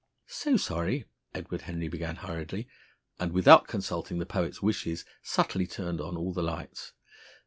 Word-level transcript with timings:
"So 0.25 0.57
sorry!" 0.57 1.05
Edward 1.35 1.61
Henry 1.61 1.87
began 1.87 2.15
hurriedly, 2.15 2.67
and, 3.19 3.31
without 3.31 3.67
consulting 3.67 4.17
the 4.17 4.25
poet's 4.25 4.59
wishes, 4.59 5.05
subtly 5.21 5.67
turned 5.67 6.01
on 6.01 6.17
all 6.17 6.33
the 6.33 6.41
lights. 6.41 6.93